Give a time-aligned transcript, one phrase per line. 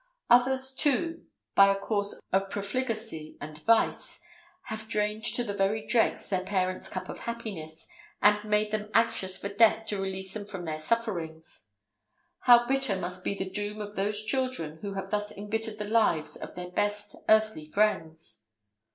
[0.31, 4.19] Others, too, by a course of profligacy and vice,
[4.63, 7.87] have drained to the very dregs their parents' cup of happiness,
[8.19, 11.67] and made them anxious for death to release them from their sufferings.
[12.39, 16.35] How bitter must be the doom of those children who have thus embittered the lives
[16.35, 18.47] of their best earthly friends!